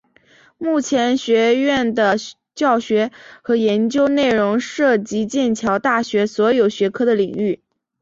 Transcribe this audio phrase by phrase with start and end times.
[0.57, 2.15] 目前学院的
[2.55, 3.11] 教学
[3.43, 7.61] 和研究内容涉及剑桥大学所有学科的领域。